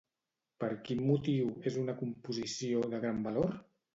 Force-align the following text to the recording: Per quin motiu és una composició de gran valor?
Per 0.63 0.69
quin 0.87 1.03
motiu 1.09 1.51
és 1.71 1.77
una 1.83 1.95
composició 2.01 2.83
de 2.95 3.03
gran 3.07 3.21
valor? 3.29 3.55